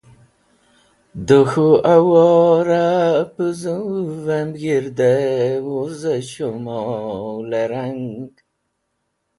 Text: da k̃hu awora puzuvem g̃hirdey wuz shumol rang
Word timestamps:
da 1.27 1.39
k̃hu 1.49 1.67
awora 1.95 2.85
puzuvem 3.33 4.49
g̃hirdey 4.57 5.49
wuz 5.67 6.01
shumol 6.29 7.39
rang 7.71 8.31